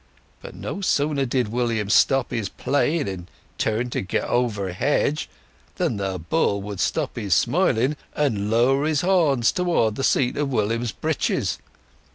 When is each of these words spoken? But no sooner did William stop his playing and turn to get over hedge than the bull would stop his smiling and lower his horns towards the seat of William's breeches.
But 0.41 0.55
no 0.55 0.81
sooner 0.81 1.27
did 1.27 1.49
William 1.49 1.87
stop 1.91 2.31
his 2.31 2.49
playing 2.49 3.07
and 3.07 3.29
turn 3.59 3.91
to 3.91 4.01
get 4.01 4.23
over 4.23 4.73
hedge 4.73 5.29
than 5.75 5.97
the 5.97 6.17
bull 6.17 6.59
would 6.63 6.79
stop 6.79 7.17
his 7.17 7.35
smiling 7.35 7.95
and 8.15 8.49
lower 8.49 8.87
his 8.87 9.01
horns 9.01 9.51
towards 9.51 9.97
the 9.97 10.03
seat 10.03 10.37
of 10.37 10.49
William's 10.49 10.91
breeches. 10.91 11.59